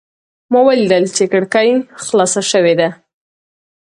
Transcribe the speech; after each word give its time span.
ما 0.51 0.59
ولیدل 0.67 1.03
چې 1.15 1.23
کړکۍ 1.31 1.69
خلاصه 2.05 2.41
شوې 2.51 2.73
ده. 2.79 2.89